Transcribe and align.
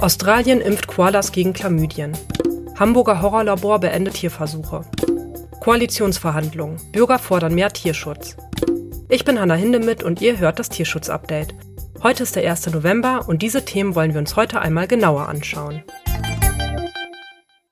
Australien 0.00 0.62
impft 0.62 0.86
Koalas 0.86 1.30
gegen 1.30 1.52
Chlamydien. 1.52 2.16
Hamburger 2.78 3.20
Horrorlabor 3.20 3.80
beendet 3.80 4.14
Tierversuche. 4.14 4.86
Koalitionsverhandlungen. 5.60 6.80
Bürger 6.90 7.18
fordern 7.18 7.54
mehr 7.54 7.70
Tierschutz. 7.70 8.34
Ich 9.10 9.26
bin 9.26 9.38
Hanna 9.38 9.56
Hindemith 9.56 10.02
und 10.02 10.22
ihr 10.22 10.38
hört 10.38 10.58
das 10.58 10.70
Tierschutz-Update. 10.70 11.54
Heute 12.02 12.22
ist 12.22 12.34
der 12.34 12.50
1. 12.50 12.72
November 12.72 13.28
und 13.28 13.42
diese 13.42 13.66
Themen 13.66 13.94
wollen 13.94 14.14
wir 14.14 14.20
uns 14.20 14.36
heute 14.36 14.62
einmal 14.62 14.88
genauer 14.88 15.28
anschauen. 15.28 15.82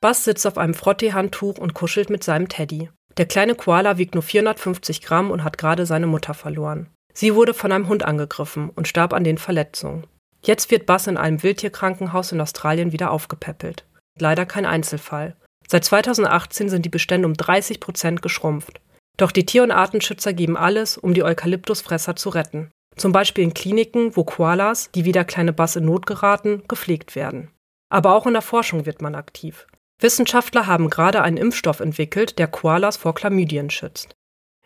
Bass 0.00 0.22
sitzt 0.22 0.46
auf 0.46 0.58
einem 0.58 0.74
Frottee-Handtuch 0.74 1.58
und 1.58 1.74
kuschelt 1.74 2.08
mit 2.08 2.22
seinem 2.22 2.48
Teddy. 2.48 2.88
Der 3.16 3.26
kleine 3.26 3.56
Koala 3.56 3.98
wiegt 3.98 4.14
nur 4.14 4.22
450 4.22 5.02
Gramm 5.02 5.32
und 5.32 5.42
hat 5.42 5.58
gerade 5.58 5.86
seine 5.86 6.06
Mutter 6.06 6.34
verloren. 6.34 6.88
Sie 7.12 7.34
wurde 7.34 7.52
von 7.52 7.72
einem 7.72 7.88
Hund 7.88 8.04
angegriffen 8.04 8.70
und 8.70 8.86
starb 8.86 9.12
an 9.12 9.24
den 9.24 9.38
Verletzungen. 9.38 10.06
Jetzt 10.44 10.70
wird 10.70 10.86
Bass 10.86 11.06
in 11.06 11.16
einem 11.16 11.42
Wildtierkrankenhaus 11.42 12.32
in 12.32 12.40
Australien 12.40 12.92
wieder 12.92 13.10
aufgepäppelt. 13.10 13.84
Leider 14.18 14.44
kein 14.44 14.66
Einzelfall. 14.66 15.36
Seit 15.68 15.84
2018 15.84 16.68
sind 16.68 16.84
die 16.84 16.90
Bestände 16.90 17.26
um 17.26 17.34
30 17.34 17.80
Prozent 17.80 18.22
geschrumpft. 18.22 18.80
Doch 19.16 19.30
die 19.30 19.46
Tier- 19.46 19.62
und 19.62 19.70
Artenschützer 19.70 20.32
geben 20.32 20.56
alles, 20.56 20.98
um 20.98 21.14
die 21.14 21.22
Eukalyptusfresser 21.22 22.16
zu 22.16 22.30
retten. 22.30 22.70
Zum 22.96 23.12
Beispiel 23.12 23.44
in 23.44 23.54
Kliniken, 23.54 24.16
wo 24.16 24.24
Koalas, 24.24 24.90
die 24.90 25.04
wie 25.04 25.12
der 25.12 25.24
kleine 25.24 25.52
Bass 25.52 25.76
in 25.76 25.84
Not 25.84 26.06
geraten, 26.06 26.64
gepflegt 26.68 27.14
werden. 27.14 27.50
Aber 27.88 28.14
auch 28.14 28.26
in 28.26 28.32
der 28.32 28.42
Forschung 28.42 28.84
wird 28.84 29.00
man 29.00 29.14
aktiv. 29.14 29.66
Wissenschaftler 30.00 30.66
haben 30.66 30.90
gerade 30.90 31.22
einen 31.22 31.36
Impfstoff 31.36 31.80
entwickelt, 31.80 32.38
der 32.38 32.48
Koalas 32.48 32.96
vor 32.96 33.14
Chlamydien 33.14 33.70
schützt. 33.70 34.14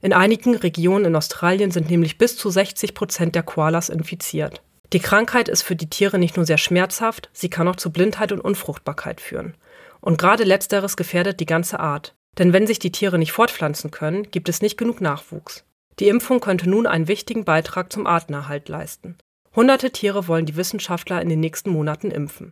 In 0.01 0.13
einigen 0.13 0.57
Regionen 0.57 1.05
in 1.07 1.17
Australien 1.17 1.71
sind 1.71 1.91
nämlich 1.91 2.19
bis 2.19 2.37
zu 2.37 2.51
60 2.51 2.95
Prozent 2.95 3.35
der 3.35 3.43
Koalas 3.43 3.89
infiziert. 3.89 4.63
Die 4.93 5.01
Krankheit 5.01 5.49
ist 5.49 5.63
für 5.63 5.77
die 5.77 5.91
Tiere 5.91 6.19
nicht 6.19 6.37
nur 6.37 6.47
sehr 6.47 6.59
schmerzhaft, 6.59 7.29
sie 7.33 7.51
kann 7.51 7.67
auch 7.69 7.77
zu 7.77 7.91
Blindheit 7.91 8.33
und 8.33 8.41
Unfruchtbarkeit 8.41 9.21
führen. 9.21 9.55
Und 10.01 10.19
gerade 10.19 10.45
letzteres 10.45 10.97
gefährdet 10.97 11.41
die 11.41 11.47
ganze 11.47 11.81
Art. 11.81 12.15
Denn 12.39 12.53
wenn 12.53 12.67
sich 12.67 12.79
die 12.79 12.93
Tiere 12.93 13.19
nicht 13.19 13.33
fortpflanzen 13.33 13.91
können, 13.91 14.31
gibt 14.31 14.49
es 14.49 14.63
nicht 14.63 14.77
genug 14.77 15.01
Nachwuchs. 15.01 15.65
Die 15.99 16.09
Impfung 16.09 16.41
könnte 16.41 16.69
nun 16.69 16.87
einen 16.87 17.09
wichtigen 17.09 17.45
Beitrag 17.45 17.93
zum 17.93 18.07
Artenerhalt 18.07 18.69
leisten. 18.69 19.17
Hunderte 19.55 19.91
Tiere 19.91 20.29
wollen 20.29 20.45
die 20.45 20.57
Wissenschaftler 20.57 21.23
in 21.23 21.31
den 21.31 21.41
nächsten 21.41 21.71
Monaten 21.71 22.11
impfen. 22.11 22.51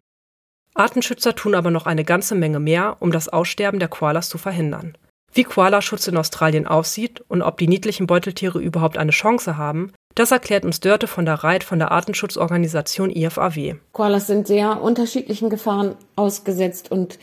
Artenschützer 0.74 1.36
tun 1.36 1.54
aber 1.54 1.70
noch 1.70 1.86
eine 1.86 2.04
ganze 2.04 2.34
Menge 2.34 2.58
mehr, 2.58 2.96
um 3.00 3.12
das 3.12 3.28
Aussterben 3.28 3.78
der 3.78 3.88
Koalas 3.88 4.28
zu 4.28 4.38
verhindern. 4.38 4.96
Wie 5.32 5.44
Koalaschutz 5.44 6.06
in 6.08 6.16
Australien 6.16 6.66
aussieht 6.66 7.20
und 7.28 7.42
ob 7.42 7.58
die 7.58 7.68
niedlichen 7.68 8.06
Beuteltiere 8.06 8.58
überhaupt 8.58 8.96
eine 8.96 9.10
Chance 9.10 9.56
haben, 9.56 9.92
das 10.14 10.30
erklärt 10.30 10.64
uns 10.64 10.80
Dörte 10.80 11.06
von 11.06 11.24
der 11.24 11.34
Reit 11.34 11.64
von 11.64 11.78
der 11.78 11.90
Artenschutzorganisation 11.90 13.10
IFAW. 13.10 13.76
Koalas 13.92 14.26
sind 14.26 14.46
sehr 14.46 14.80
unterschiedlichen 14.80 15.50
Gefahren 15.50 15.96
ausgesetzt 16.16 16.90
und 16.92 17.18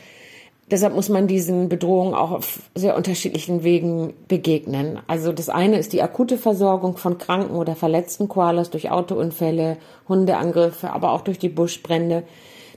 deshalb 0.70 0.94
muss 0.94 1.08
man 1.08 1.26
diesen 1.26 1.68
Bedrohungen 1.68 2.14
auch 2.14 2.30
auf 2.32 2.60
sehr 2.74 2.96
unterschiedlichen 2.96 3.62
Wegen 3.62 4.12
begegnen. 4.28 5.00
Also 5.06 5.32
das 5.32 5.48
eine 5.48 5.78
ist 5.78 5.92
die 5.92 6.02
akute 6.02 6.36
Versorgung 6.36 6.96
von 6.96 7.18
kranken 7.18 7.56
oder 7.56 7.76
verletzten 7.76 8.28
Koalas 8.28 8.70
durch 8.70 8.90
Autounfälle, 8.90 9.78
Hundeangriffe, 10.08 10.90
aber 10.90 11.12
auch 11.12 11.22
durch 11.22 11.38
die 11.38 11.48
Buschbrände. 11.48 12.24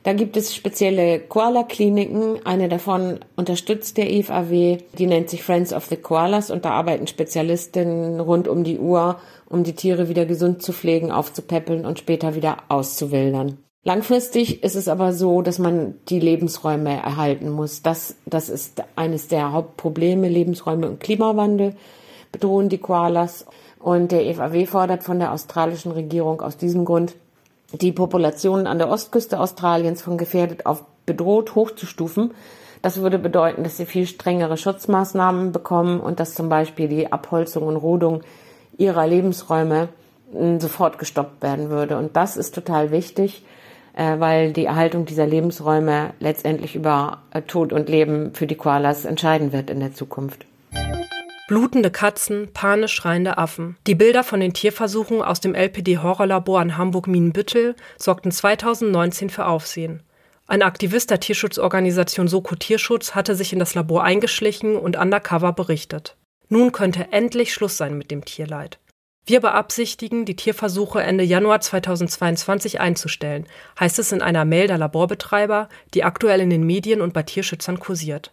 Da 0.06 0.14
gibt 0.14 0.38
es 0.38 0.54
spezielle 0.54 1.20
Koala-Kliniken. 1.20 2.46
Eine 2.46 2.70
davon 2.70 3.22
unterstützt 3.36 3.98
der 3.98 4.14
IFAW. 4.14 4.78
Die 5.00 5.08
nennt 5.08 5.32
sich 5.32 5.42
Friends 5.42 5.74
of 5.74 5.86
the 5.86 5.96
Koalas 5.96 6.52
und 6.52 6.64
da 6.64 6.70
arbeiten 6.74 7.08
Spezialistinnen 7.08 8.20
rund 8.20 8.48
um 8.48 8.64
die 8.64 8.78
Uhr, 8.78 9.18
um 9.50 9.64
die 9.64 9.74
Tiere 9.74 10.08
wieder 10.08 10.28
gesund 10.28 10.62
zu 10.62 10.74
pflegen, 10.74 11.12
aufzupäppeln 11.12 11.88
und 11.88 11.98
später 11.98 12.36
wieder 12.36 12.58
auszuwildern. 12.70 13.58
Langfristig 13.84 14.64
ist 14.64 14.76
es 14.76 14.88
aber 14.88 15.12
so, 15.12 15.42
dass 15.42 15.58
man 15.58 15.96
die 16.08 16.20
Lebensräume 16.20 16.92
erhalten 16.92 17.50
muss. 17.50 17.82
Das, 17.82 18.16
das 18.28 18.50
ist 18.50 18.84
eines 18.96 19.28
der 19.28 19.54
Hauptprobleme. 19.54 20.30
Lebensräume 20.30 20.88
und 20.88 21.00
Klimawandel 21.00 21.76
bedrohen 22.32 22.70
die 22.70 22.78
Koalas. 22.78 23.48
Und 23.80 24.12
der 24.12 24.28
IFAW 24.28 24.68
fordert 24.68 25.02
von 25.02 25.18
der 25.18 25.32
australischen 25.32 25.92
Regierung 25.92 26.42
aus 26.42 26.58
diesem 26.58 26.86
Grund 26.86 27.16
die 27.72 27.92
Populationen 27.92 28.68
an 28.68 28.78
der 28.78 28.90
Ostküste 28.90 29.40
Australiens 29.40 30.02
von 30.02 30.18
gefährdet 30.18 30.66
auf 30.66 30.84
bedroht 31.06 31.56
hochzustufen. 31.56 32.34
Das 32.82 33.02
würde 33.02 33.20
bedeuten, 33.20 33.64
dass 33.64 33.78
sie 33.78 33.86
viel 33.86 34.06
strengere 34.06 34.58
Schutzmaßnahmen 34.58 35.52
bekommen 35.52 36.00
und 36.00 36.20
dass 36.20 36.36
zum 36.36 36.50
Beispiel 36.50 36.88
die 36.88 37.12
Abholzung 37.12 37.64
und 37.64 37.78
Rodung 37.78 38.22
ihrer 38.78 39.08
Lebensräume 39.08 39.90
hm, 40.32 40.60
sofort 40.60 41.00
gestoppt 41.00 41.42
werden 41.42 41.70
würde. 41.70 41.98
Und 41.98 42.16
das 42.16 42.38
ist 42.38 42.54
total 42.54 42.92
wichtig, 42.92 43.44
äh, 43.94 44.20
weil 44.20 44.54
die 44.54 44.66
Erhaltung 44.66 45.06
dieser 45.06 45.26
Lebensräume 45.26 46.14
letztendlich 46.20 46.76
über 46.76 47.24
äh, 47.32 47.42
Tod 47.42 47.74
und 47.74 47.90
Leben 47.90 48.34
für 48.34 48.48
die 48.48 48.56
Koalas 48.56 49.06
entscheiden 49.06 49.52
wird 49.52 49.70
in 49.70 49.80
der 49.80 49.94
Zukunft. 49.94 50.46
Blutende 51.48 51.92
Katzen, 51.92 52.52
panisch 52.54 52.96
schreiende 52.96 53.38
Affen. 53.38 53.78
Die 53.86 53.94
Bilder 53.94 54.24
von 54.24 54.40
den 54.40 54.54
Tierversuchen 54.54 55.22
aus 55.22 55.42
dem 55.42 55.54
LPD-Horrorlabor 55.54 56.60
in 56.60 56.76
Hamburg-Mienbüttel 56.76 57.76
sorgten 58.00 58.32
2019 58.32 59.30
für 59.30 59.46
Aufsehen. 59.46 60.02
Ein 60.48 60.64
Aktivist 60.64 61.12
der 61.12 61.20
Tierschutzorganisation 61.20 62.28
Soko 62.28 62.56
Tierschutz 62.56 63.14
hatte 63.14 63.36
sich 63.36 63.54
in 63.54 63.60
das 63.60 63.76
Labor 63.76 64.04
eingeschlichen 64.04 64.76
und 64.76 64.98
undercover 64.98 65.54
berichtet. 65.54 66.16
Nun 66.50 66.72
könnte 66.72 67.12
endlich 67.12 67.54
Schluss 67.54 67.78
sein 67.78 67.96
mit 67.96 68.10
dem 68.10 68.26
Tierleid. 68.26 68.80
Wir 69.28 69.40
beabsichtigen, 69.40 70.26
die 70.26 70.36
Tierversuche 70.36 71.04
Ende 71.04 71.24
Januar 71.24 71.62
2022 71.62 72.80
einzustellen, 72.80 73.46
heißt 73.80 74.00
es 74.00 74.12
in 74.12 74.24
einer 74.24 74.46
Mail 74.46 74.66
der 74.66 74.80
Laborbetreiber, 74.80 75.70
die 75.94 76.04
aktuell 76.04 76.42
in 76.42 76.50
den 76.50 76.66
Medien 76.66 77.02
und 77.02 77.14
bei 77.14 77.22
Tierschützern 77.22 77.80
kursiert. 77.80 78.32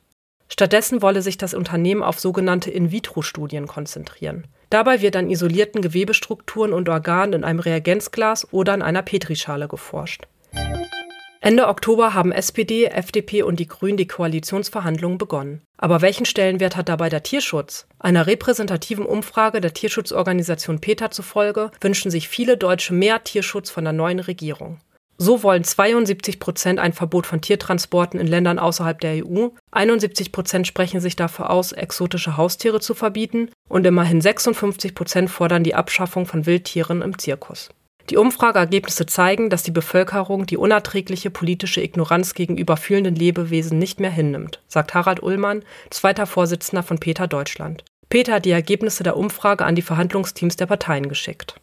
Stattdessen 0.52 1.00
wolle 1.00 1.22
sich 1.22 1.38
das 1.38 1.54
Unternehmen 1.54 2.02
auf 2.02 2.20
sogenannte 2.20 2.70
In-vitro-Studien 2.70 3.66
konzentrieren. 3.66 4.48
Dabei 4.68 5.00
wird 5.00 5.16
an 5.16 5.30
isolierten 5.30 5.80
Gewebestrukturen 5.80 6.74
und 6.74 6.90
Organen 6.90 7.32
in 7.32 7.44
einem 7.44 7.58
Reagenzglas 7.58 8.52
oder 8.52 8.74
in 8.74 8.82
einer 8.82 9.00
Petrischale 9.00 9.66
geforscht. 9.66 10.26
Ende 11.40 11.68
Oktober 11.68 12.12
haben 12.12 12.32
SPD, 12.32 12.84
FDP 12.84 13.42
und 13.42 13.60
die 13.60 13.66
Grünen 13.66 13.96
die 13.96 14.06
Koalitionsverhandlungen 14.06 15.16
begonnen. 15.16 15.62
Aber 15.78 16.02
welchen 16.02 16.26
Stellenwert 16.26 16.76
hat 16.76 16.90
dabei 16.90 17.08
der 17.08 17.22
Tierschutz? 17.22 17.86
Einer 17.98 18.26
repräsentativen 18.26 19.06
Umfrage 19.06 19.62
der 19.62 19.72
Tierschutzorganisation 19.72 20.80
PETA 20.80 21.10
zufolge 21.10 21.70
wünschen 21.80 22.10
sich 22.10 22.28
viele 22.28 22.58
Deutsche 22.58 22.92
mehr 22.92 23.24
Tierschutz 23.24 23.70
von 23.70 23.84
der 23.84 23.94
neuen 23.94 24.20
Regierung. 24.20 24.80
So 25.18 25.42
wollen 25.42 25.62
72 25.62 26.40
Prozent 26.40 26.78
ein 26.80 26.92
Verbot 26.92 27.26
von 27.26 27.40
Tiertransporten 27.40 28.18
in 28.18 28.26
Ländern 28.26 28.58
außerhalb 28.58 29.00
der 29.00 29.24
EU, 29.24 29.48
71 29.70 30.32
Prozent 30.32 30.66
sprechen 30.66 31.00
sich 31.00 31.16
dafür 31.16 31.50
aus, 31.50 31.72
exotische 31.72 32.36
Haustiere 32.36 32.80
zu 32.80 32.94
verbieten 32.94 33.50
und 33.68 33.86
immerhin 33.86 34.20
56 34.20 34.94
Prozent 34.94 35.30
fordern 35.30 35.64
die 35.64 35.74
Abschaffung 35.74 36.26
von 36.26 36.46
Wildtieren 36.46 37.02
im 37.02 37.18
Zirkus. 37.18 37.70
Die 38.10 38.16
Umfrageergebnisse 38.16 39.06
zeigen, 39.06 39.48
dass 39.48 39.62
die 39.62 39.70
Bevölkerung 39.70 40.46
die 40.46 40.56
unerträgliche 40.56 41.30
politische 41.30 41.80
Ignoranz 41.80 42.34
gegenüber 42.34 42.76
fühlenden 42.76 43.14
Lebewesen 43.14 43.78
nicht 43.78 44.00
mehr 44.00 44.10
hinnimmt, 44.10 44.60
sagt 44.66 44.94
Harald 44.94 45.22
Ullmann, 45.22 45.62
zweiter 45.90 46.26
Vorsitzender 46.26 46.82
von 46.82 46.98
Peter 46.98 47.28
Deutschland. 47.28 47.84
Peter 48.08 48.34
hat 48.34 48.44
die 48.44 48.50
Ergebnisse 48.50 49.04
der 49.04 49.16
Umfrage 49.16 49.64
an 49.64 49.74
die 49.74 49.82
Verhandlungsteams 49.82 50.56
der 50.56 50.66
Parteien 50.66 51.08
geschickt. 51.08 51.60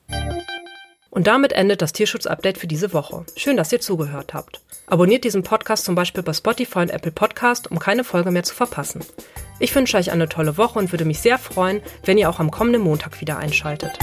Und 1.09 1.27
damit 1.27 1.53
endet 1.53 1.81
das 1.81 1.93
Tierschutz-Update 1.93 2.57
für 2.57 2.67
diese 2.67 2.93
Woche. 2.93 3.25
Schön, 3.35 3.57
dass 3.57 3.71
ihr 3.71 3.81
zugehört 3.81 4.33
habt. 4.33 4.61
Abonniert 4.87 5.23
diesen 5.23 5.43
Podcast 5.43 5.85
zum 5.85 5.95
Beispiel 5.95 6.23
bei 6.23 6.33
Spotify 6.33 6.79
und 6.79 6.91
Apple 6.91 7.11
Podcast, 7.11 7.71
um 7.71 7.79
keine 7.79 8.03
Folge 8.03 8.31
mehr 8.31 8.43
zu 8.43 8.55
verpassen. 8.55 9.01
Ich 9.59 9.73
wünsche 9.75 9.97
euch 9.97 10.11
eine 10.11 10.29
tolle 10.29 10.57
Woche 10.57 10.79
und 10.79 10.91
würde 10.91 11.05
mich 11.05 11.19
sehr 11.19 11.37
freuen, 11.37 11.81
wenn 12.05 12.17
ihr 12.17 12.29
auch 12.29 12.39
am 12.39 12.51
kommenden 12.51 12.81
Montag 12.81 13.21
wieder 13.21 13.37
einschaltet. 13.37 13.97